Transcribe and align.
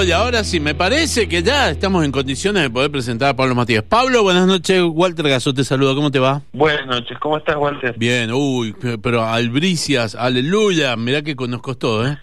Y 0.00 0.12
ahora 0.12 0.44
sí, 0.44 0.60
me 0.60 0.76
parece 0.76 1.28
que 1.28 1.42
ya 1.42 1.70
estamos 1.70 2.04
en 2.04 2.12
condiciones 2.12 2.62
de 2.62 2.70
poder 2.70 2.88
presentar 2.88 3.30
a 3.30 3.34
Pablo 3.34 3.56
Matías. 3.56 3.82
Pablo, 3.82 4.22
buenas 4.22 4.46
noches. 4.46 4.80
Walter 4.88 5.28
Gaso 5.28 5.52
te 5.52 5.64
saluda. 5.64 5.92
¿Cómo 5.96 6.12
te 6.12 6.20
va? 6.20 6.40
Buenas 6.52 6.86
noches. 6.86 7.18
¿Cómo 7.18 7.36
estás, 7.36 7.56
Walter? 7.56 7.98
Bien. 7.98 8.30
Uy, 8.32 8.76
pero 9.02 9.24
albricias, 9.24 10.14
aleluya. 10.14 10.94
Mirá 10.94 11.22
que 11.22 11.34
conozco 11.34 11.76
todo, 11.76 12.06
¿eh? 12.06 12.16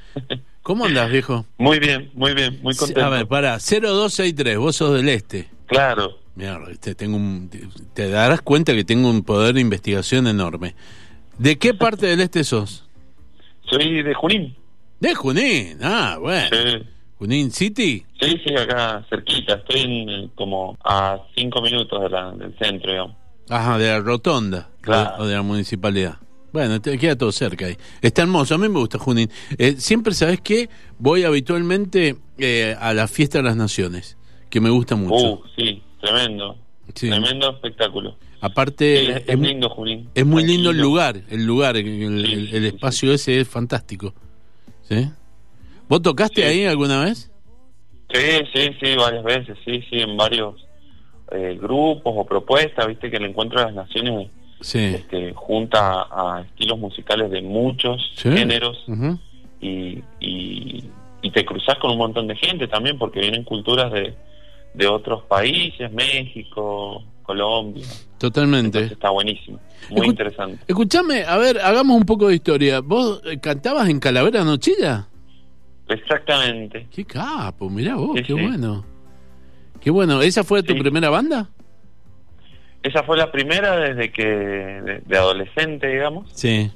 ¿Cómo 0.63 0.85
andas, 0.85 1.11
viejo? 1.11 1.45
Muy 1.57 1.79
bien, 1.79 2.11
muy 2.13 2.33
bien. 2.33 2.61
Muy 2.63 2.77
contento. 2.77 3.03
A 3.03 3.09
ver, 3.09 3.27
para, 3.27 3.57
0263, 3.59 4.57
vos 4.57 4.77
sos 4.77 4.95
del 4.95 5.09
este. 5.09 5.49
Claro. 5.65 6.17
Mira, 6.35 6.61
te, 6.79 6.95
tengo 6.95 7.17
un, 7.17 7.49
te 7.93 8.09
darás 8.09 8.39
cuenta 8.41 8.73
que 8.73 8.85
tengo 8.85 9.09
un 9.09 9.21
poder 9.21 9.53
de 9.53 9.59
investigación 9.59 10.27
enorme. 10.27 10.75
¿De 11.37 11.57
qué 11.57 11.73
parte 11.73 12.05
del 12.05 12.21
este 12.21 12.45
sos? 12.45 12.85
Soy 13.69 14.01
de 14.01 14.13
Junín. 14.13 14.55
De 15.01 15.13
Junín, 15.13 15.79
ah, 15.81 16.17
bueno. 16.21 16.47
Sí. 16.49 16.94
¿Junín 17.17 17.51
City? 17.51 18.05
Sí, 18.19 18.41
sí, 18.45 18.53
acá 18.55 19.05
cerquita. 19.09 19.55
Estoy 19.55 19.81
en, 19.81 20.27
como 20.29 20.77
a 20.83 21.17
cinco 21.35 21.61
minutos 21.61 22.01
de 22.01 22.09
la, 22.09 22.31
del 22.31 22.57
centro, 22.57 22.91
digamos. 22.91 23.15
Ajá, 23.49 23.77
de 23.77 23.87
la 23.87 23.99
rotonda. 23.99 24.69
Claro. 24.81 25.23
O 25.23 25.25
de 25.25 25.35
la 25.35 25.41
municipalidad. 25.41 26.17
Bueno, 26.51 26.81
te 26.81 26.97
queda 26.97 27.17
todo 27.17 27.31
cerca 27.31 27.65
ahí. 27.67 27.75
Está 28.01 28.21
hermoso, 28.21 28.55
a 28.55 28.57
mí 28.57 28.69
me 28.69 28.79
gusta 28.79 28.97
Junín. 28.97 29.29
Eh, 29.57 29.75
siempre, 29.77 30.13
¿sabes 30.13 30.39
qué? 30.41 30.69
Voy 30.97 31.23
habitualmente 31.23 32.15
eh, 32.37 32.75
a 32.79 32.93
la 32.93 33.07
Fiesta 33.07 33.39
de 33.39 33.43
las 33.43 33.57
Naciones, 33.57 34.17
que 34.49 34.61
me 34.61 34.69
gusta 34.69 34.95
mucho. 34.95 35.33
Uh, 35.33 35.41
sí, 35.57 35.81
tremendo. 36.01 36.57
Sí. 36.93 37.09
Tremendo 37.09 37.49
espectáculo. 37.49 38.15
Aparte, 38.39 39.05
Sí, 39.05 39.11
es, 39.11 39.23
es 39.27 39.39
lindo, 39.39 39.69
Junín. 39.69 40.09
es 40.13 40.25
muy 40.25 40.45
lindo 40.45 40.69
el 40.69 40.77
lugar, 40.77 41.21
el 41.29 41.45
lugar, 41.45 41.75
el, 41.77 42.47
Sí, 42.51 42.67
espacio 42.67 43.11
ese 43.11 43.39
es 43.41 43.47
fantástico. 43.47 44.13
¿Sí? 44.83 45.09
¿Vos 45.87 46.01
tocaste 46.01 46.41
Sí. 46.41 46.47
ahí 46.47 46.65
alguna 46.65 47.03
vez? 47.03 47.31
Sí, 48.13 48.19
sí, 48.53 48.69
sí, 48.81 48.95
varias 48.95 49.23
veces, 49.23 49.57
sí, 49.65 49.81
sí, 49.89 49.99
en 49.99 50.15
varios 50.17 50.55
eh, 51.31 51.57
grupos 51.59 52.13
o 52.15 52.23
propuestas, 52.25 52.87
viste 52.87 53.09
que 53.09 53.17
el 53.17 53.25
Encuentro 53.25 53.59
de 53.59 53.65
las 53.65 53.75
Naciones 53.75 54.29
Sí. 54.61 54.79
este, 54.79 55.33
junta 55.33 56.03
a, 56.03 56.37
a 56.37 56.41
estilos 56.41 56.77
musicales 56.79 57.29
de 57.31 57.41
muchos 57.41 58.11
Sí. 58.15 58.29
géneros 58.31 58.77
y, 59.59 60.01
y, 60.19 60.83
y 61.21 61.31
te 61.31 61.43
cruzas 61.45 61.77
con 61.79 61.91
un 61.91 61.97
montón 61.97 62.27
de 62.27 62.35
gente 62.35 62.67
también 62.67 62.97
porque 62.97 63.19
vienen 63.19 63.43
culturas 63.43 63.91
de, 63.91 64.13
de 64.75 64.87
otros 64.87 65.23
países, 65.23 65.91
México, 65.91 67.03
Colombia. 67.23 67.85
Totalmente. 68.19 68.67
Entonces 68.77 68.91
está 68.93 69.09
buenísimo, 69.09 69.59
muy 69.89 70.01
Escu- 70.07 70.09
interesante. 70.11 70.63
Escuchame, 70.67 71.23
a 71.25 71.37
ver, 71.37 71.59
hagamos 71.59 71.97
un 71.97 72.05
poco 72.05 72.27
de 72.27 72.35
historia. 72.35 72.79
¿Vos 72.81 73.21
eh, 73.25 73.39
cantabas 73.39 73.89
en 73.89 73.99
Calavera 73.99 74.43
Nochilla? 74.43 75.07
Exactamente. 75.89 76.87
Qué 76.93 77.05
capo, 77.05 77.69
mirá 77.69 77.95
vos, 77.95 78.11
Sí, 78.17 78.23
qué 78.23 78.33
sí. 78.35 78.41
bueno. 78.41 78.85
Qué 79.81 79.91
bueno. 79.91 80.21
¿Esa 80.21 80.43
fue 80.43 80.63
tu 80.63 80.73
Sí. 80.73 80.79
primera 80.79 81.09
banda? 81.09 81.49
Esa 82.83 83.03
fue 83.03 83.17
la 83.17 83.31
primera 83.31 83.77
desde 83.77 84.11
que, 84.11 84.25
de, 84.25 85.01
de 85.05 85.17
adolescente, 85.17 85.87
digamos, 85.87 86.29
Sí. 86.33 86.71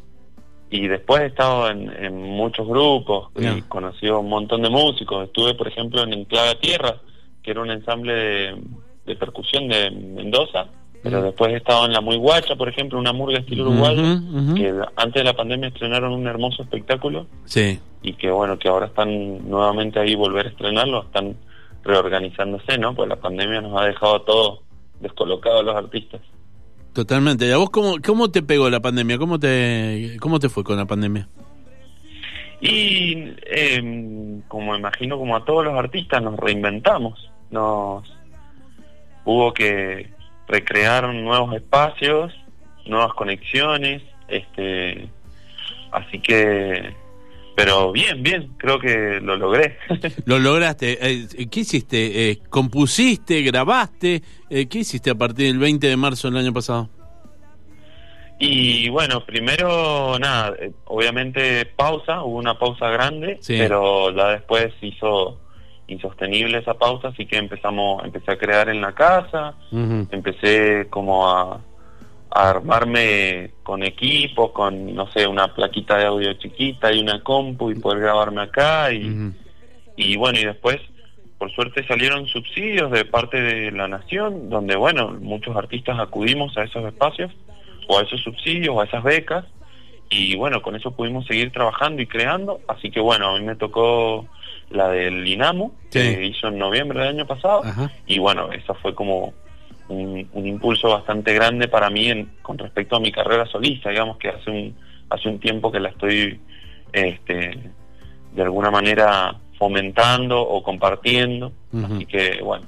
y 0.71 0.87
después 0.87 1.21
he 1.21 1.25
estado 1.27 1.69
en, 1.69 1.89
en 2.03 2.15
muchos 2.17 2.67
grupos 2.67 3.29
y 3.39 3.61
conocido 3.63 4.19
un 4.19 4.29
montón 4.29 4.61
de 4.63 4.69
músicos. 4.69 5.25
Estuve, 5.25 5.53
por 5.55 5.67
ejemplo, 5.67 6.03
en 6.03 6.13
Enclave 6.13 6.55
Tierra, 6.61 6.95
que 7.43 7.51
era 7.51 7.61
un 7.61 7.71
ensamble 7.71 8.13
de, 8.13 8.61
de 9.05 9.15
percusión 9.15 9.67
de 9.67 9.91
Mendoza, 9.91 10.67
pero 11.03 11.21
después 11.21 11.51
he 11.53 11.57
estado 11.57 11.85
en 11.85 11.93
La 11.93 12.01
Muy 12.01 12.17
Guacha, 12.17 12.55
por 12.55 12.67
ejemplo, 12.69 12.99
una 12.99 13.13
murga 13.13 13.39
estilo 13.39 13.63
uruguayo, 13.69 14.01
que 14.55 14.73
antes 14.95 15.13
de 15.13 15.23
la 15.23 15.33
pandemia 15.35 15.69
estrenaron 15.69 16.11
un 16.13 16.27
hermoso 16.27 16.61
espectáculo 16.63 17.25
Sí. 17.45 17.79
Y 18.01 18.13
que 18.13 18.31
bueno, 18.31 18.57
que 18.57 18.69
ahora 18.69 18.87
están 18.87 19.49
nuevamente 19.49 19.99
ahí 19.99 20.15
volver 20.15 20.47
a 20.47 20.49
estrenarlo, 20.49 21.03
están 21.03 21.35
reorganizándose, 21.83 22.77
¿no? 22.77 22.93
Pues 22.95 23.09
la 23.09 23.15
pandemia 23.15 23.61
nos 23.61 23.79
ha 23.79 23.85
dejado 23.85 24.15
a 24.15 24.25
todos 24.25 24.59
descolocados 24.99 25.61
a 25.61 25.63
los 25.63 25.75
artistas. 25.75 26.21
Totalmente. 26.93 27.45
¿Y 27.47 27.51
a 27.51 27.57
vos 27.57 27.69
cómo, 27.69 27.95
cómo 28.05 28.29
te 28.29 28.41
pegó 28.41 28.69
la 28.69 28.79
pandemia? 28.79 29.17
¿Cómo 29.17 29.39
te, 29.39 30.17
cómo 30.19 30.39
te 30.39 30.49
fue 30.49 30.63
con 30.63 30.77
la 30.77 30.85
pandemia? 30.85 31.27
Y 32.61 33.33
eh, 33.45 34.41
como 34.47 34.75
imagino, 34.75 35.17
como 35.17 35.35
a 35.35 35.45
todos 35.45 35.63
los 35.63 35.75
artistas, 35.75 36.21
nos 36.21 36.37
reinventamos, 36.37 37.31
nos 37.51 38.03
hubo 39.23 39.53
que 39.53 40.09
recrear 40.47 41.13
nuevos 41.13 41.55
espacios, 41.55 42.33
nuevas 42.85 43.13
conexiones, 43.13 44.01
este, 44.27 45.07
así 45.91 46.19
que, 46.19 46.93
pero 47.63 47.91
bien, 47.91 48.23
bien, 48.23 48.53
creo 48.57 48.79
que 48.79 49.19
lo 49.21 49.35
logré. 49.35 49.77
Lo 50.25 50.39
lograste. 50.39 50.97
Eh, 51.01 51.27
¿Qué 51.51 51.59
hiciste? 51.59 52.29
Eh, 52.31 52.39
¿Compusiste? 52.49 53.41
¿Grabaste? 53.41 54.21
Eh, 54.49 54.67
¿Qué 54.67 54.79
hiciste 54.79 55.09
a 55.09 55.15
partir 55.15 55.47
del 55.47 55.57
20 55.59 55.87
de 55.87 55.97
marzo 55.97 56.29
del 56.29 56.37
año 56.37 56.53
pasado? 56.53 56.89
y 58.41 58.87
bueno, 58.87 59.25
primero, 59.25 60.17
nada, 60.17 60.55
obviamente 60.85 61.65
pausa, 61.65 62.23
hubo 62.23 62.37
una 62.37 62.57
pausa 62.57 62.87
grande, 62.87 63.37
Sí. 63.41 63.55
pero 63.57 64.15
ya 64.15 64.29
después 64.29 64.73
hizo 64.81 65.37
insostenible 65.87 66.59
esa 66.59 66.75
pausa, 66.75 67.09
así 67.09 67.25
que 67.25 67.35
empezamos, 67.37 68.01
empecé 68.05 68.31
a 68.31 68.37
crear 68.37 68.69
en 68.69 68.79
la 68.79 68.93
casa, 68.93 69.55
empecé 69.73 70.87
como 70.89 71.29
a 71.29 71.59
armarme 72.31 73.51
con 73.63 73.83
equipos, 73.83 74.51
con, 74.51 74.93
no 74.93 75.09
sé, 75.11 75.27
una 75.27 75.53
plaquita 75.53 75.97
de 75.97 76.05
audio 76.05 76.33
chiquita 76.33 76.91
y 76.91 76.99
una 76.99 77.21
compu 77.23 77.71
y 77.71 77.75
poder 77.79 77.99
grabarme 78.01 78.41
acá 78.43 78.91
y, 78.93 79.31
y 79.95 80.15
bueno, 80.17 80.39
y 80.39 80.45
después, 80.45 80.77
por 81.37 81.51
suerte 81.51 81.85
salieron 81.87 82.27
subsidios 82.27 82.91
de 82.91 83.05
parte 83.05 83.41
de 83.41 83.71
la 83.71 83.87
nación, 83.87 84.49
donde 84.49 84.75
bueno, 84.75 85.17
muchos 85.19 85.55
artistas 85.55 85.97
acudimos 85.99 86.55
a 86.57 86.63
esos 86.63 86.85
espacios, 86.85 87.31
o 87.87 87.97
a 87.97 88.03
esos 88.03 88.21
subsidios, 88.21 88.75
o 88.75 88.81
a 88.81 88.85
esas 88.85 89.03
becas, 89.03 89.45
y 90.11 90.35
bueno, 90.35 90.61
con 90.61 90.75
eso 90.75 90.91
pudimos 90.91 91.25
seguir 91.25 91.51
trabajando 91.51 92.01
y 92.01 92.07
creando, 92.07 92.61
así 92.67 92.91
que 92.91 92.99
bueno, 92.99 93.29
a 93.29 93.39
mí 93.39 93.45
me 93.45 93.55
tocó 93.55 94.27
la 94.69 94.89
del 94.89 95.27
INAMU, 95.27 95.71
Sí. 95.89 95.99
que 95.99 96.25
hizo 96.27 96.49
en 96.49 96.59
noviembre 96.59 96.99
del 96.99 97.09
año 97.09 97.25
pasado, 97.25 97.63
Ajá. 97.63 97.91
y 98.05 98.19
bueno, 98.19 98.51
eso 98.51 98.75
fue 98.75 98.93
como 98.93 99.33
un, 99.89 100.27
un 100.33 100.47
impulso 100.47 100.89
bastante 100.89 101.33
grande 101.33 101.67
para 101.67 101.89
mí 101.89 102.07
en, 102.09 102.29
con 102.41 102.57
respecto 102.57 102.95
a 102.95 102.99
mi 102.99 103.11
carrera 103.11 103.45
solista, 103.47 103.89
digamos 103.89 104.17
que 104.17 104.29
hace 104.29 104.49
un, 104.49 104.75
hace 105.09 105.27
un 105.29 105.39
tiempo 105.39 105.71
que 105.71 105.79
la 105.79 105.89
estoy 105.89 106.39
este, 106.93 107.59
de 108.35 108.41
alguna 108.41 108.71
manera 108.71 109.35
fomentando 109.57 110.39
o 110.41 110.63
compartiendo, 110.63 111.51
así 111.83 112.05
que 112.05 112.39
bueno, 112.41 112.65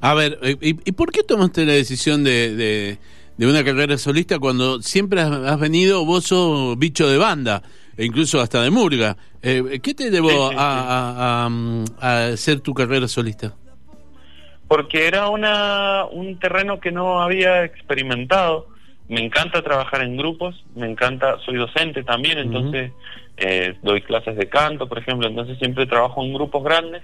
A 0.00 0.14
ver, 0.14 0.38
¿y, 0.60 0.70
y 0.88 0.92
por 0.92 1.10
qué 1.10 1.22
tomaste 1.22 1.64
la 1.64 1.72
decisión 1.72 2.22
de, 2.22 2.54
de, 2.54 2.98
de 3.36 3.46
una 3.46 3.64
carrera 3.64 3.96
solista 3.98 4.38
cuando 4.38 4.82
siempre 4.82 5.20
has, 5.22 5.30
has 5.32 5.58
venido, 5.58 6.04
vos 6.04 6.24
sos 6.24 6.78
bicho 6.78 7.08
de 7.08 7.16
banda, 7.18 7.62
e 7.96 8.04
incluso 8.04 8.40
hasta 8.40 8.62
de 8.62 8.70
murga? 8.70 9.16
Eh, 9.42 9.80
¿Qué 9.82 9.94
te 9.94 10.10
llevó 10.10 10.28
Sí, 10.28 10.34
sí, 10.34 10.50
sí. 10.50 10.56
a, 10.58 11.46
a- 11.46 11.46
a, 11.46 12.16
a 12.26 12.26
hacer 12.28 12.60
tu 12.60 12.74
carrera 12.74 13.08
solista? 13.08 13.54
Porque 14.72 15.06
era 15.06 15.28
una, 15.28 16.06
un 16.06 16.38
terreno 16.38 16.80
que 16.80 16.90
no 16.90 17.20
había 17.20 17.62
experimentado. 17.62 18.68
Me 19.06 19.22
encanta 19.22 19.60
trabajar 19.60 20.00
en 20.00 20.16
grupos, 20.16 20.64
me 20.74 20.90
encanta, 20.90 21.36
soy 21.44 21.56
docente 21.56 22.02
también, 22.04 22.38
entonces 22.38 22.90
eh, 23.36 23.76
doy 23.82 24.00
clases 24.00 24.34
de 24.34 24.48
canto, 24.48 24.88
por 24.88 24.96
ejemplo, 24.96 25.28
entonces 25.28 25.58
siempre 25.58 25.84
trabajo 25.84 26.24
en 26.24 26.32
grupos 26.32 26.64
grandes. 26.64 27.02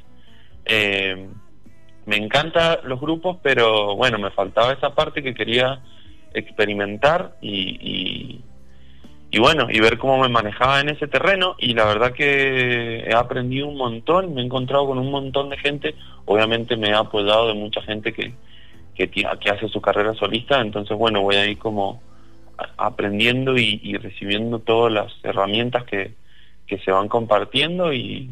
Eh, 0.64 1.28
me 2.06 2.16
encantan 2.16 2.78
los 2.84 2.98
grupos, 2.98 3.36
pero 3.42 3.94
bueno, 3.96 4.18
me 4.18 4.30
faltaba 4.30 4.72
esa 4.72 4.94
parte 4.94 5.22
que 5.22 5.34
quería 5.34 5.82
experimentar 6.32 7.36
y, 7.42 7.76
y, 7.82 8.44
y 9.30 9.38
bueno, 9.38 9.66
y 9.70 9.78
ver 9.80 9.98
cómo 9.98 10.18
me 10.18 10.28
manejaba 10.28 10.80
en 10.80 10.88
ese 10.88 11.06
terreno 11.06 11.54
y 11.58 11.74
la 11.74 11.84
verdad 11.84 12.12
que 12.12 13.00
he 13.00 13.14
aprendido 13.14 13.68
un 13.68 13.76
montón, 13.76 14.34
me 14.34 14.40
he 14.40 14.44
encontrado 14.44 14.86
con 14.86 14.98
un 14.98 15.10
montón 15.10 15.50
de 15.50 15.58
gente, 15.58 15.94
obviamente 16.24 16.76
me 16.76 16.88
he 16.88 16.94
apoyado 16.94 17.48
de 17.48 17.54
mucha 17.54 17.82
gente 17.82 18.12
que, 18.14 18.32
que, 18.94 19.26
hace 19.50 19.68
su 19.68 19.80
carrera 19.80 20.14
solista, 20.14 20.60
entonces 20.60 20.96
bueno, 20.96 21.20
voy 21.22 21.36
a 21.36 21.46
ir 21.46 21.58
como 21.58 22.00
aprendiendo 22.76 23.56
y, 23.56 23.80
y 23.82 23.96
recibiendo 23.98 24.58
todas 24.60 24.92
las 24.92 25.12
herramientas 25.22 25.84
que, 25.84 26.14
que 26.66 26.78
se 26.78 26.90
van 26.90 27.08
compartiendo 27.08 27.92
y 27.92 28.30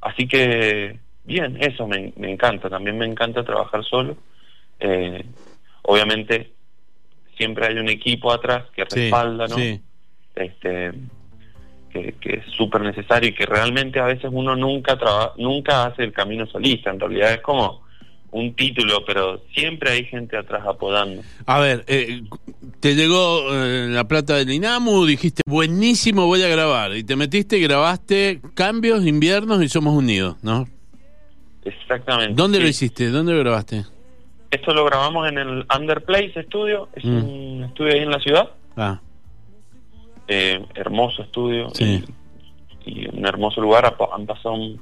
así 0.00 0.26
que 0.26 0.98
bien, 1.24 1.58
eso 1.60 1.86
me, 1.86 2.12
me 2.16 2.32
encanta, 2.32 2.70
también 2.70 2.96
me 2.98 3.06
encanta 3.06 3.44
trabajar 3.44 3.84
solo, 3.84 4.16
Eh, 4.80 5.24
obviamente 5.82 6.52
siempre 7.36 7.66
hay 7.66 7.78
un 7.78 7.88
equipo 7.88 8.32
atrás 8.32 8.64
que 8.74 8.84
Sí, 8.88 8.96
respalda, 9.00 9.48
¿no? 9.48 9.56
sí. 9.56 9.80
Este 10.42 10.92
que, 11.92 12.14
que 12.20 12.34
es 12.36 12.44
súper 12.56 12.82
necesario 12.82 13.30
y 13.30 13.34
que 13.34 13.46
realmente 13.46 13.98
a 13.98 14.04
veces 14.04 14.28
uno 14.32 14.54
nunca 14.54 14.98
traba- 14.98 15.32
nunca 15.38 15.86
hace 15.86 16.04
el 16.04 16.12
camino 16.12 16.46
solista, 16.46 16.90
en 16.90 17.00
realidad 17.00 17.32
es 17.32 17.40
como 17.40 17.82
un 18.30 18.52
título, 18.54 19.02
pero 19.06 19.40
siempre 19.54 19.90
hay 19.92 20.04
gente 20.04 20.36
atrás 20.36 20.62
apodando. 20.66 21.22
A 21.46 21.60
ver, 21.60 21.84
eh, 21.86 22.20
te 22.80 22.94
llegó 22.94 23.40
eh, 23.54 23.86
la 23.88 24.06
plata 24.06 24.36
del 24.36 24.50
INAMU, 24.52 25.06
dijiste, 25.06 25.40
buenísimo, 25.46 26.26
voy 26.26 26.42
a 26.42 26.48
grabar. 26.48 26.94
Y 26.94 27.04
te 27.04 27.16
metiste 27.16 27.56
y 27.56 27.62
grabaste 27.62 28.42
Cambios, 28.54 29.06
Inviernos 29.06 29.62
y 29.62 29.68
Somos 29.70 29.94
Unidos, 29.94 30.36
¿no? 30.42 30.66
Exactamente. 31.64 32.34
¿Dónde 32.34 32.60
lo 32.60 32.68
hiciste? 32.68 33.08
¿Dónde 33.08 33.32
lo 33.32 33.40
grabaste? 33.40 33.84
Esto 34.50 34.72
lo 34.72 34.84
grabamos 34.84 35.28
en 35.28 35.38
el 35.38 35.66
Underplace 35.74 36.42
Studio, 36.44 36.88
es 36.94 37.04
Mm. 37.04 37.16
un 37.16 37.64
estudio 37.64 37.92
ahí 37.94 38.00
en 38.00 38.10
la 38.10 38.18
ciudad, 38.20 38.50
Ah, 38.76 39.00
eh, 40.28 40.64
hermoso 40.74 41.22
estudio 41.22 41.70
Sí. 41.74 42.04
y, 42.84 43.02
y 43.02 43.08
un 43.08 43.26
hermoso 43.26 43.60
lugar. 43.60 43.96
Han 44.12 44.26
pasado, 44.26 44.54
un- 44.54 44.80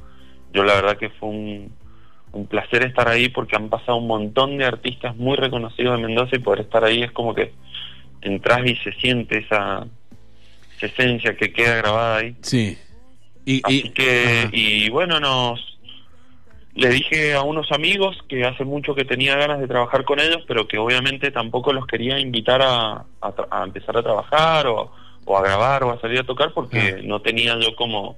yo 0.53 0.65
la 0.65 0.75
verdad 0.75 0.97
que 0.99 1.11
fue 1.11 1.29
un, 1.29 1.73
un 2.33 2.47
placer 2.47 2.85
estar 2.85 3.09
ahí 3.09 3.29
porque 3.29 3.57
han 3.57 3.69
pasado 3.69 3.97
un 3.99 4.07
montón 4.07 4.59
de 4.59 4.65
artistas 4.65 5.17
muy 5.17 5.37
reconocidos 5.37 5.97
de 5.97 6.07
Mendoza 6.07 6.37
y 6.37 6.41
poder 6.41 6.61
estar 6.61 6.85
ahí 6.85 7.03
es 7.03 7.13
como 7.13 7.35
que 7.35 7.53
entras 8.23 8.61
y 8.67 8.77
se 8.77 8.93
siente 8.93 9.39
esa, 9.39 9.87
esa 10.77 10.87
esencia 10.87 11.37
que 11.37 11.53
queda 11.53 11.77
grabada 11.77 12.17
ahí. 12.19 12.37
sí. 12.43 12.77
Y, 13.49 13.61
Así 13.65 13.83
y- 13.87 13.91
que, 13.91 14.41
ajá. 14.41 14.51
y 14.53 14.89
bueno, 14.91 15.21
nos 15.21 15.79
le 16.75 16.89
dije 16.91 17.33
a 17.35 17.43
unos 17.43 17.71
amigos 17.73 18.19
que 18.29 18.45
hace 18.45 18.65
mucho 18.65 18.95
que 18.95 19.05
tenía 19.05 19.37
ganas 19.37 19.61
de 19.61 19.69
trabajar 19.69 20.05
con 20.05 20.19
ellos, 20.21 20.43
pero 20.49 20.67
que 20.67 20.79
obviamente 20.79 21.31
tampoco 21.31 21.73
los 21.73 21.87
quería 21.87 22.19
invitar 22.19 22.61
a, 22.63 23.05
a 23.23 23.63
empezar 23.65 23.97
a 23.97 24.03
trabajar 24.03 24.67
o, 24.67 24.93
o 25.26 25.37
a 25.37 25.43
grabar 25.43 25.84
o 25.84 25.90
a 25.93 26.00
salir 26.00 26.20
a 26.20 26.25
tocar 26.25 26.52
porque 26.55 27.00
no 27.05 27.20
tenía 27.20 27.58
yo 27.61 27.76
como 27.76 28.17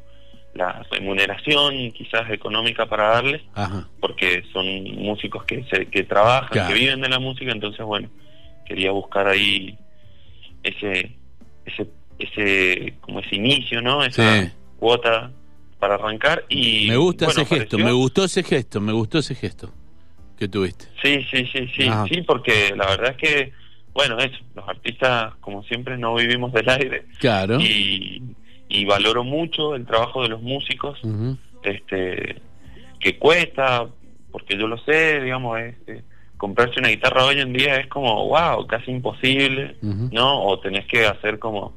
la 0.54 0.84
remuneración 0.90 1.90
quizás 1.92 2.30
económica 2.30 2.86
para 2.86 3.08
darles, 3.08 3.42
Ajá. 3.54 3.88
porque 4.00 4.44
son 4.52 4.66
músicos 4.94 5.44
que, 5.44 5.64
se, 5.64 5.86
que 5.86 6.04
trabajan, 6.04 6.48
Claro. 6.50 6.68
que 6.68 6.74
viven 6.80 7.00
de 7.00 7.08
la 7.08 7.18
música, 7.18 7.50
entonces 7.52 7.84
bueno, 7.84 8.08
quería 8.64 8.90
buscar 8.92 9.26
ahí 9.26 9.76
ese, 10.62 11.16
ese, 11.64 11.86
ese, 12.18 12.94
como 13.00 13.20
ese 13.20 13.36
inicio, 13.36 13.80
¿no? 13.80 14.04
Esa 14.04 14.42
Sí. 14.42 14.50
cuota 14.78 15.30
para 15.78 15.94
arrancar 15.94 16.44
y 16.48 16.88
me 16.88 16.96
gusta 16.96 17.26
bueno, 17.26 17.42
ese 17.42 17.48
gesto, 17.56 17.76
apareció- 17.76 17.84
me 17.86 17.92
gustó 17.92 18.24
ese 18.24 18.42
gesto, 18.42 18.80
me 18.80 18.92
gustó 18.92 19.18
ese 19.18 19.34
gesto 19.34 19.72
que 20.38 20.48
tuviste. 20.48 20.86
Sí, 21.02 21.24
sí, 21.30 21.46
sí, 21.52 21.68
sí, 21.76 21.88
Ajá. 21.88 22.06
sí, 22.08 22.22
porque 22.22 22.74
la 22.76 22.86
verdad 22.86 23.10
es 23.12 23.16
que, 23.16 23.52
bueno, 23.94 24.18
eso, 24.18 24.38
los 24.54 24.68
artistas, 24.68 25.34
como 25.40 25.62
siempre, 25.64 25.98
no 25.98 26.14
vivimos 26.14 26.52
del 26.52 26.68
aire 26.68 27.04
Claro. 27.18 27.58
y, 27.60 28.22
y 28.68 28.84
valoro 28.84 29.24
mucho 29.24 29.74
el 29.74 29.86
trabajo 29.86 30.22
de 30.22 30.28
los 30.28 30.42
músicos, 30.42 31.00
este, 31.62 32.40
que 33.00 33.18
cuesta, 33.18 33.86
porque 34.30 34.56
yo 34.58 34.68
lo 34.68 34.78
sé, 34.78 35.20
digamos, 35.20 35.58
es, 35.58 35.74
eh, 35.86 36.02
comprarse 36.36 36.78
una 36.78 36.88
guitarra 36.88 37.24
hoy 37.24 37.40
en 37.40 37.52
día 37.52 37.76
es 37.76 37.88
como, 37.88 38.28
wow, 38.28 38.66
casi 38.66 38.90
imposible. 38.90 39.76
¿no? 39.82 40.42
O 40.44 40.58
tenés 40.60 40.86
que 40.86 41.04
hacer 41.06 41.38
como 41.38 41.74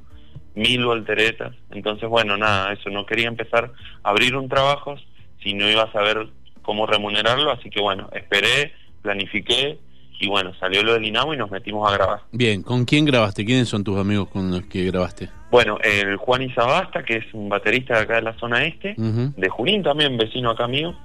mil 0.55 0.85
volteretas. 0.85 1.55
Entonces, 1.71 2.07
bueno, 2.07 2.37
nada, 2.37 2.73
eso, 2.73 2.89
no 2.89 3.05
quería 3.05 3.27
empezar 3.27 3.71
a 4.03 4.09
abrir 4.09 4.35
un 4.35 4.47
trabajo 4.47 4.95
si 5.41 5.53
no 5.53 5.67
iba 5.69 5.83
a 5.83 5.91
saber 5.91 6.27
cómo 6.61 6.85
remunerarlo, 6.85 7.51
así 7.51 7.69
que 7.71 7.81
bueno, 7.81 8.07
esperé, 8.13 8.71
planifiqué 9.01 9.79
y 10.19 10.27
bueno, 10.27 10.53
salió 10.59 10.83
lo 10.83 10.93
del 10.93 11.05
Inamo 11.05 11.33
y 11.33 11.37
nos 11.37 11.49
metimos 11.49 11.89
a 11.89 11.95
grabar. 11.95 12.21
Bien, 12.31 12.61
¿con 12.61 12.85
quién 12.85 13.05
grabaste? 13.05 13.45
¿Quiénes 13.45 13.69
son 13.69 13.83
tus 13.83 13.97
amigos 13.97 14.29
con 14.29 14.51
los 14.51 14.61
que 14.63 14.85
grabaste? 14.85 15.29
Bueno, 15.49 15.77
el 15.83 16.15
Juan 16.15 16.43
Izabasta, 16.43 17.03
que 17.03 17.17
es 17.17 17.33
un 17.33 17.49
baterista 17.49 17.95
de 17.95 18.01
acá 18.01 18.15
de 18.15 18.21
la 18.21 18.33
zona 18.37 18.63
este, 18.63 18.95
de 18.97 19.49
Junín 19.49 19.83
también, 19.83 20.17
vecino 20.17 20.51
acá 20.51 20.67
mío, 20.67 20.95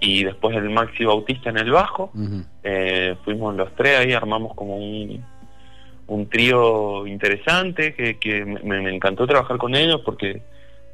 y 0.00 0.22
después 0.22 0.56
el 0.56 0.70
Maxi 0.70 1.04
Bautista 1.04 1.50
en 1.50 1.58
el 1.58 1.70
bajo. 1.70 2.12
Eh, 2.62 3.16
fuimos 3.24 3.56
los 3.56 3.74
tres 3.74 3.98
ahí, 3.98 4.12
armamos 4.12 4.54
como 4.54 4.76
un, 4.76 5.24
un 6.06 6.28
trío 6.28 7.06
interesante 7.06 7.94
que, 7.94 8.18
que 8.18 8.44
me, 8.44 8.80
me 8.80 8.94
encantó 8.94 9.26
trabajar 9.26 9.58
con 9.58 9.74
ellos 9.74 10.00
porque 10.04 10.42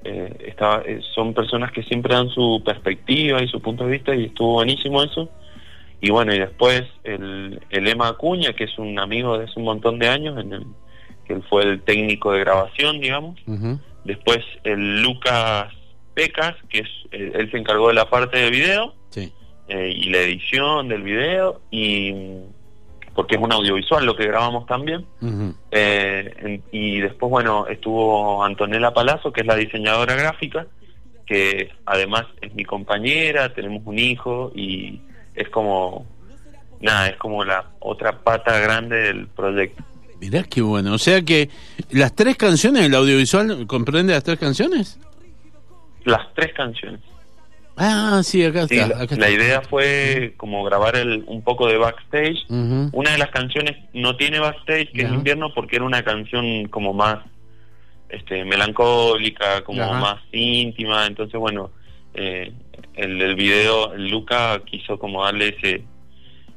eh, 0.05 0.47
estaba, 0.49 0.83
eh, 0.85 1.01
son 1.15 1.33
personas 1.33 1.71
que 1.71 1.83
siempre 1.85 2.15
dan 2.15 2.29
su 2.31 2.63
perspectiva 2.65 3.43
y 3.43 3.49
su 3.49 3.61
punto 3.61 3.85
de 3.85 3.93
vista 3.93 4.15
y 4.15 4.25
estuvo 4.27 4.55
buenísimo 4.55 5.03
eso. 5.03 5.29
Y 6.03 6.11
bueno, 6.11 6.35
y 6.35 6.39
después 6.41 6.83
el, 7.05 7.61
el 7.71 7.89
Emma 7.89 8.09
Acuña, 8.09 8.53
que 8.53 8.65
es 8.65 8.77
un 8.79 8.99
amigo 8.99 9.39
de 9.39 9.45
hace 9.45 9.55
un 9.59 9.65
montón 9.65 9.99
de 10.01 10.09
años, 10.09 10.37
en 10.39 10.53
el, 10.53 10.67
que 11.25 11.33
él 11.35 11.43
fue 11.49 11.63
el 11.63 11.81
técnico 11.83 12.33
de 12.33 12.41
grabación, 12.41 13.01
digamos. 13.01 13.39
Después 14.05 14.41
el 14.65 15.01
Lucas 15.03 15.73
Pecas, 16.15 16.57
que 16.69 16.81
es 16.81 16.89
él, 17.13 17.33
él 17.37 17.51
se 17.53 17.57
encargó 17.57 17.89
de 17.89 17.95
la 17.95 18.11
parte 18.11 18.37
de 18.39 18.51
video 18.51 18.95
Sí. 19.11 19.33
eh, 19.69 19.93
y 19.97 20.11
la 20.11 20.19
edición 20.19 20.89
del 20.89 21.03
video 21.03 21.61
y 21.71 22.13
porque 23.15 23.37
es 23.37 23.41
un 23.43 23.53
audiovisual 23.53 24.05
lo 24.05 24.17
que 24.17 24.27
grabamos 24.27 24.67
también. 24.67 25.07
Eh, 25.71 26.35
en- 26.39 26.63
y 26.73 26.99
después 27.01 27.31
bueno 27.31 27.67
estuvo 27.69 28.43
Antonella 28.45 28.93
Palazzo 28.93 29.33
que 29.33 29.43
es 29.43 29.47
la 29.47 29.55
diseñadora 29.57 30.17
gráfica 30.17 30.67
que 31.27 31.71
además 31.87 32.25
es 32.41 32.53
mi 32.55 32.65
compañera 32.65 33.55
tenemos 33.55 33.83
un 33.87 33.99
hijo 33.99 34.51
y 34.55 35.01
es 35.35 35.49
como 35.49 36.07
nada 36.81 37.09
es 37.09 37.17
como 37.17 37.45
la 37.45 37.71
otra 37.81 38.19
pata 38.23 38.59
grande 38.61 38.97
del 38.97 39.27
proyecto 39.29 39.83
Mirá 40.21 40.45
qué 40.45 40.61
bueno. 40.63 40.95
O 40.95 40.99
sea 40.99 41.21
que 41.23 41.51
las 41.91 42.15
tres 42.15 42.37
canciones, 42.37 42.85
el 42.85 42.95
audiovisual 42.95 43.67
comprende 43.67 44.13
las 44.13 44.23
tres 44.23 44.39
canciones. 44.39 44.97
las 46.05 46.33
tres 46.35 46.53
canciones 46.55 47.01
Ah, 47.77 48.21
sí, 48.23 48.45
acá 48.45 48.69
Sí, 48.69 48.77
la, 48.77 48.85
acá 48.85 49.17
la 49.17 49.29
está. 49.29 49.31
idea 49.31 49.63
fue 49.63 50.35
como 50.37 50.63
grabar 50.63 50.95
el, 50.95 51.25
un 51.27 51.43
poco 51.43 51.67
de 51.67 51.79
backstage. 51.79 52.45
Una 52.51 53.11
de 53.13 53.19
las 53.19 53.31
canciones 53.31 53.77
no 53.95 54.15
tiene 54.17 54.39
backstage, 54.41 54.93
que 54.93 55.03
es 55.03 55.09
Ya. 55.09 55.15
invierno, 55.15 55.53
porque 55.55 55.77
era 55.77 55.85
una 55.87 56.05
canción 56.05 56.69
como 56.69 56.93
más 56.93 57.21
este 58.11 58.45
melancólica, 58.45 59.65
como 59.65 59.91
más 59.95 60.21
íntima. 60.33 61.07
Entonces, 61.07 61.41
bueno, 61.41 61.71
eh, 62.15 62.53
el, 62.95 63.21
el 63.21 63.35
video, 63.35 63.95
Luca 63.97 64.61
quiso 64.65 64.99
como 64.99 65.25
darle 65.25 65.49
ese 65.49 65.85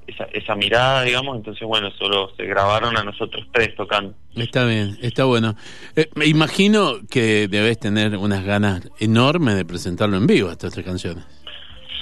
esa, 0.07 0.25
esa 0.25 0.55
mirada, 0.55 1.03
digamos. 1.03 1.37
Entonces, 1.37 1.67
bueno, 1.67 1.89
solo 1.91 2.31
se 2.35 2.45
grabaron 2.45 2.97
a 2.97 3.03
nosotros 3.03 3.45
tres 3.51 3.75
tocando. 3.75 4.13
Está 4.35 4.65
bien, 4.65 4.97
está 5.01 5.25
bueno. 5.25 5.55
Eh, 5.95 6.09
me 6.15 6.25
imagino 6.25 6.99
que 7.09 7.47
debes 7.47 7.79
tener 7.79 8.15
unas 8.17 8.43
ganas 8.43 8.89
enormes 8.99 9.55
de 9.55 9.65
presentarlo 9.65 10.17
en 10.17 10.27
vivo, 10.27 10.51
estas 10.51 10.73
tres 10.73 10.85
canciones. 10.85 11.25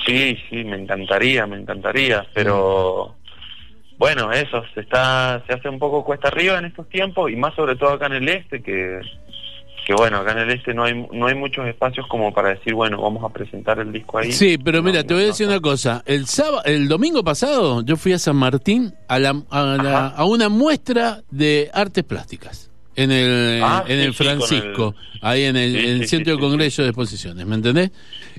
Sí, 0.06 0.38
sí, 0.50 0.64
me 0.64 0.78
encantaría, 0.78 1.48
me 1.48 1.58
encantaría, 1.58 2.28
pero 2.34 3.16
bueno, 3.98 4.34
eso, 4.34 4.62
se 4.74 4.82
está, 4.82 5.42
se 5.48 5.54
hace 5.54 5.70
un 5.70 5.80
poco 5.80 6.04
cuesta 6.04 6.28
arriba 6.28 6.58
en 6.60 6.66
estos 6.66 6.90
tiempos 6.90 7.32
y 7.32 7.38
más 7.38 7.56
sobre 7.56 7.78
todo 7.78 7.92
acá 7.92 8.08
en 8.08 8.14
el 8.14 8.28
este, 8.28 8.62
que, 8.62 9.00
que 9.86 9.94
bueno, 9.94 10.18
acá 10.18 10.32
en 10.34 10.40
el 10.40 10.52
este 10.52 10.74
no 10.74 10.84
hay, 10.84 11.08
no 11.12 11.28
hay 11.28 11.36
muchos 11.36 11.66
espacios 11.68 12.06
como 12.08 12.34
para 12.34 12.50
decir, 12.50 12.74
bueno, 12.74 13.02
vamos 13.02 13.24
a 13.24 13.30
presentar 13.30 13.80
el 13.80 13.92
disco 13.92 14.18
ahí. 14.18 14.32
Sí, 14.32 14.58
pero 14.58 14.82
mira, 14.84 15.02
no, 15.02 15.08
te 15.08 15.14
voy 15.14 15.24
a 15.24 15.28
decir 15.28 15.48
una 15.48 15.60
cosa. 15.60 16.04
El 16.06 16.26
sábado, 16.28 16.62
el 16.66 16.88
domingo 16.88 17.24
pasado, 17.24 17.82
yo 17.84 17.96
fui 17.98 18.14
a 18.14 18.20
San 18.20 18.36
Martín 18.36 18.94
a, 19.08 19.20
la, 19.20 19.42
a, 19.50 19.62
la- 19.64 20.08
a 20.08 20.26
una 20.26 20.50
muestra 20.50 21.22
de 21.32 21.70
artes 21.74 22.04
plásticas 22.04 22.70
en 22.96 23.12
el, 23.12 23.62
Ah, 23.64 23.84
en 23.88 24.00
sí, 24.00 24.06
el 24.06 24.14
sí, 24.14 24.24
con 24.24 24.26
Francisco, 24.48 24.96
ahí 25.22 25.44
en 25.44 25.56
el, 25.58 25.72
Sí, 25.72 25.78
en 25.80 25.86
el 25.96 26.00
sí, 26.02 26.08
Centro 26.08 26.36
de 26.36 26.40
Congreso 26.40 26.82
de 26.84 26.90
Exposiciones, 26.90 27.46
¿me 27.46 27.56
entendés? 27.56 27.92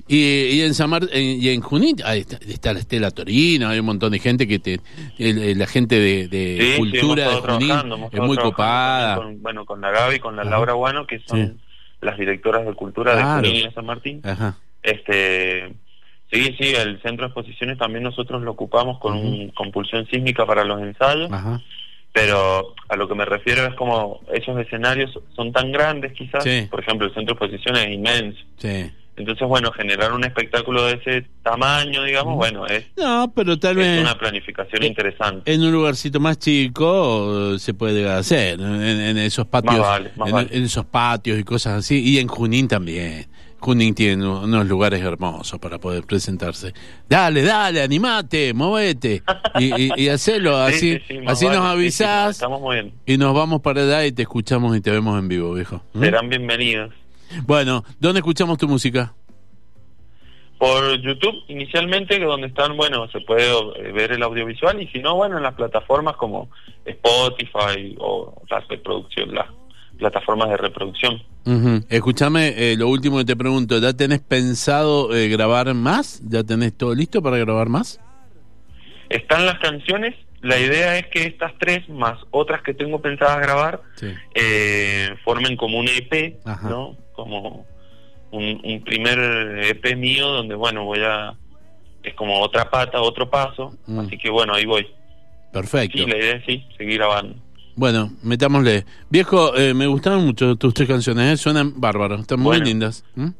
Y, 0.07 0.17
y 0.17 0.61
en 0.61 0.73
San 0.73 0.89
Mar- 0.89 1.07
en- 1.11 1.41
y 1.41 1.49
en 1.49 1.61
Junín, 1.61 1.97
ahí 2.05 2.19
está, 2.21 2.37
está 2.47 2.73
la 2.73 2.79
Estela 2.79 3.11
Torino, 3.11 3.69
hay 3.69 3.79
un 3.79 3.85
montón 3.85 4.11
de 4.11 4.19
gente 4.19 4.47
que 4.47 4.59
te, 4.59 4.79
el- 5.17 5.57
la 5.57 5.67
gente 5.67 5.99
de, 5.99 6.27
de 6.27 6.75
cultura 6.77 7.29
de 7.29 7.35
Junín 7.41 7.71
es 8.11 8.19
muy 8.21 8.37
copada. 8.37 9.15
Con, 9.17 9.41
bueno, 9.41 9.65
con 9.65 9.81
la 9.81 9.91
Gaby, 9.91 10.19
con 10.19 10.35
la 10.35 10.43
Ajá. 10.43 10.51
Laura 10.51 10.73
Guano, 10.73 11.07
que 11.07 11.19
son 11.25 11.59
las 12.01 12.17
directoras 12.17 12.65
de 12.65 12.73
cultura 12.73 13.13
Claro. 13.13 13.41
de 13.41 13.47
Junín 13.47 13.61
y 13.61 13.63
de 13.67 13.73
San 13.73 13.85
Martín. 13.85 14.21
Ajá. 14.23 14.57
Este, 14.83 15.69
sí, 16.31 16.55
sí, 16.59 16.73
el 16.75 17.01
centro 17.01 17.25
de 17.25 17.31
exposiciones 17.31 17.77
también 17.79 18.03
nosotros 18.03 18.43
lo 18.43 18.51
ocupamos 18.51 18.99
con 18.99 19.17
un- 19.17 19.49
compulsión 19.49 20.05
sísmica 20.07 20.45
para 20.45 20.63
los 20.63 20.79
ensayos. 20.81 21.31
Ajá. 21.31 21.61
Pero 22.15 22.73
a 22.87 22.95
lo 22.95 23.09
que 23.09 23.13
me 23.15 23.25
refiero 23.25 23.65
es 23.65 23.73
como 23.75 24.21
esos 24.33 24.57
escenarios 24.57 25.11
son 25.35 25.51
tan 25.51 25.69
grandes 25.73 26.13
quizás, 26.13 26.43
Sí. 26.45 26.65
por 26.71 26.79
ejemplo 26.79 27.07
el 27.07 27.13
centro 27.13 27.35
de 27.35 27.45
exposiciones 27.45 27.85
es 27.87 27.93
inmenso, 27.93 28.39
Sí. 28.57 28.89
entonces 29.17 29.45
bueno, 29.45 29.69
generar 29.73 30.13
un 30.13 30.23
espectáculo 30.23 30.85
de 30.85 30.93
ese 30.93 31.27
tamaño, 31.43 32.03
digamos, 32.03 32.35
bueno, 32.37 32.65
es, 32.67 32.85
No, 32.95 33.33
pero 33.35 33.59
tal 33.59 33.71
es 33.71 33.77
vez 33.85 34.01
una 34.01 34.17
planificación 34.17 34.83
Eh, 34.83 34.87
interesante. 34.87 35.53
en 35.53 35.61
un 35.61 35.73
lugarcito 35.73 36.21
más 36.21 36.39
chico 36.39 37.53
eh, 37.55 37.59
se 37.59 37.73
puede 37.73 38.09
hacer, 38.09 38.61
en, 38.61 38.81
en 38.81 39.17
esos 39.17 39.45
patios, 39.47 39.73
Más 39.75 39.81
vale, 39.81 40.11
más 40.15 40.29
en, 40.29 40.33
vale. 40.35 40.49
en 40.53 40.63
esos 40.63 40.85
patios 40.85 41.37
y 41.37 41.43
cosas 41.43 41.73
así, 41.79 42.01
y 42.01 42.19
en 42.19 42.27
Junín 42.29 42.69
también. 42.69 43.27
Junín 43.59 43.95
tiene 43.95 44.27
unos 44.27 44.67
lugares 44.67 45.01
hermosos 45.01 45.59
para 45.59 45.79
poder 45.79 46.03
presentarse. 46.03 46.73
Dale, 47.09 47.41
dale, 47.41 47.81
animate, 47.81 48.53
movete 48.53 49.23
y, 49.59 49.83
y, 49.83 49.91
y 50.03 50.09
hacelo 50.09 50.67
Sí, 50.69 50.73
así, 50.75 50.93
sí, 50.99 51.03
sí, 51.07 51.17
más 51.21 51.33
así 51.33 51.45
nos 51.45 51.55
sí, 51.55 51.61
avisás 51.63 52.31
estamos 52.35 52.61
muy 52.61 52.75
bien. 52.75 52.93
y 53.05 53.17
nos 53.17 53.33
vamos 53.33 53.61
para 53.61 53.81
allá 53.81 54.05
y 54.05 54.11
te 54.11 54.21
escuchamos 54.23 54.75
y 54.77 54.81
te 54.81 54.91
vemos 54.91 55.17
en 55.17 55.27
vivo, 55.27 55.53
viejo. 55.53 55.81
¿Mm? 55.93 55.99
Serán 56.01 56.29
bienvenidos. 56.29 56.93
Bueno, 57.47 57.83
¿dónde 57.99 58.19
escuchamos 58.19 58.57
tu 58.59 58.67
música? 58.67 59.13
Por 60.59 61.01
YouTube 61.01 61.35
inicialmente, 61.49 62.17
que 62.17 62.23
donde 62.23 62.47
están, 62.47 62.77
bueno, 62.77 63.07
se 63.09 63.19
puede 63.21 63.45
eh, 63.77 63.91
ver 63.91 64.13
el 64.13 64.23
audiovisual 64.23 64.81
y 64.81 64.87
si 64.87 64.99
no, 64.99 65.15
bueno, 65.15 65.37
en 65.37 65.43
las 65.43 65.53
plataformas 65.55 66.15
como 66.15 66.49
Spotify 66.85 67.95
o 67.99 68.41
las 68.49 68.65
de 68.69 68.77
producción, 68.77 69.33
las 69.35 69.47
plataformas 69.97 70.49
de 70.49 70.57
reproducción. 70.57 71.21
Ujú. 71.45 71.85
Escúchame, 71.89 72.53
eh, 72.57 72.75
lo 72.77 72.87
último 72.89 73.17
que 73.19 73.25
te 73.25 73.35
pregunto, 73.35 73.79
¿ya 73.79 73.93
tenés 73.93 74.19
pensado 74.19 75.15
eh, 75.15 75.27
grabar 75.29 75.73
más? 75.73 76.21
¿Ya 76.27 76.43
tenés 76.43 76.77
todo 76.77 76.93
listo 76.95 77.21
para 77.21 77.37
grabar 77.37 77.69
más? 77.69 77.99
Están 79.09 79.45
las 79.45 79.59
canciones, 79.59 80.15
la 80.41 80.57
idea 80.57 80.97
es 80.97 81.07
que 81.07 81.23
estas 81.25 81.53
tres, 81.59 81.87
más 81.89 82.17
otras 82.31 82.61
que 82.63 82.73
tengo 82.73 83.01
pensadas 83.01 83.39
grabar, 83.39 83.81
Sí. 83.95 84.07
eh, 84.33 85.09
formen 85.23 85.55
como 85.55 85.77
un 85.79 85.87
EP, 85.87 86.39
Ajá. 86.45 86.69
¿no? 86.69 86.97
Como 87.13 87.65
un, 88.31 88.61
un 88.63 88.83
primer 88.83 89.19
EP 89.65 89.95
mío 89.95 90.27
donde, 90.27 90.55
bueno, 90.55 90.83
voy 90.85 90.99
a... 91.03 91.33
Es 92.03 92.13
como 92.13 92.39
otra 92.41 92.69
pata, 92.69 93.01
otro 93.01 93.29
paso, 93.29 93.73
Mm. 93.87 93.99
así 93.99 94.17
que 94.17 94.29
bueno, 94.29 94.53
ahí 94.53 94.65
voy. 94.65 94.85
Perfecto. 95.51 95.97
Sí, 95.97 96.05
la 96.05 96.17
idea 96.17 96.35
es 96.35 96.45
sí, 96.45 96.63
seguir 96.77 96.97
grabando. 96.97 97.35
Bueno, 97.75 98.11
metámosle. 98.23 98.85
Viejo, 99.09 99.55
eh, 99.55 99.73
me 99.73 99.85
gustaron 99.87 100.25
mucho 100.25 100.55
tus 100.55 100.73
tres 100.73 100.87
canciones, 100.87 101.33
¿eh? 101.33 101.37
suenan 101.37 101.73
bárbaros, 101.79 102.21
están 102.21 102.39
muy 102.39 102.51
Bueno. 102.57 102.65
lindas. 102.65 103.03
Muy, 103.15 103.33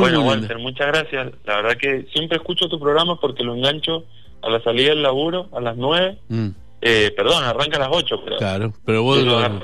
bueno, 0.00 0.20
muy 0.20 0.28
Walter, 0.30 0.56
lindas. 0.56 0.62
muchas 0.62 0.86
gracias. 0.88 1.32
La 1.44 1.56
verdad 1.62 1.76
que 1.80 2.06
siempre 2.12 2.38
escucho 2.38 2.68
tu 2.68 2.80
programa 2.80 3.18
porque 3.20 3.44
lo 3.44 3.54
engancho 3.54 4.04
a 4.42 4.50
la 4.50 4.60
salida 4.62 4.90
del 4.90 5.02
laburo 5.02 5.48
a 5.52 5.60
las 5.60 5.76
nueve. 5.76 6.18
Mm, 6.28 6.48
Eh, 6.80 7.12
perdón, 7.16 7.42
arranca 7.42 7.76
a 7.76 7.80
las 7.80 7.88
ocho, 7.90 8.20
pero 8.24 8.36
claro, 8.36 8.72
pero 8.84 9.02
vos... 9.02 9.22
lo 9.24 9.38
a 9.38 9.48
las 9.48 9.62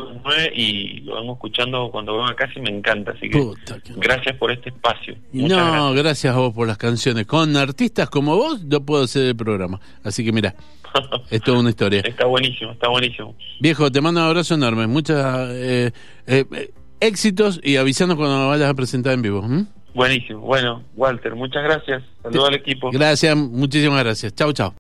y 0.52 1.00
lo 1.02 1.16
vengo 1.16 1.35
escuchando 1.35 1.88
cuando 1.90 2.12
vengo 2.12 2.26
a 2.26 2.35
casa 2.35 2.54
y 2.56 2.61
me 2.61 2.71
encanta. 2.71 3.12
Así 3.12 3.28
que 3.30 3.38
Puta 3.38 3.78
gracias 3.97 4.37
por 4.37 4.50
este 4.50 4.71
espacio. 4.71 5.14
Muchas 5.33 5.59
No, 5.59 5.64
gracias. 5.64 5.94
gracias 6.02 6.35
a 6.35 6.38
vos 6.38 6.54
por 6.54 6.66
las 6.66 6.78
canciones. 6.78 7.26
Con 7.26 7.56
artistas 7.56 8.11
como 8.11 8.37
vos, 8.37 8.62
yo 8.66 8.80
puedo 8.80 9.04
hacer 9.04 9.26
el 9.26 9.37
programa. 9.37 9.80
Así 10.02 10.25
que 10.25 10.33
mira, 10.33 10.54
es 11.30 11.40
toda 11.42 11.61
una 11.61 11.71
historia. 11.71 12.00
está 12.00 12.26
buenísimo, 12.26 12.73
está 12.73 12.88
buenísimo. 12.88 13.37
Viejo, 13.61 13.92
te 13.92 14.00
mando 14.00 14.21
un 14.21 14.26
abrazo 14.26 14.54
enorme. 14.54 14.87
Muchas 14.87 15.50
eh, 15.52 15.92
eh, 16.26 16.44
eh, 16.50 16.71
éxitos 17.00 17.61
y 17.62 17.76
avisanos 17.76 18.16
cuando 18.16 18.38
me 18.38 18.47
vayas 18.47 18.71
a 18.71 18.75
presentar 18.75 19.12
en 19.12 19.23
vivo. 19.23 19.47
Buenísimo. 19.94 20.40
Bueno, 20.40 20.83
Walter, 20.97 21.37
muchas 21.37 21.62
gracias. 21.62 22.02
Saludos 22.23 22.49
al 22.49 22.54
equipo. 22.54 22.90
Gracias, 22.90 23.37
muchísimas 23.37 24.02
gracias. 24.02 24.35
Chau, 24.35 24.52
chau. 24.52 24.73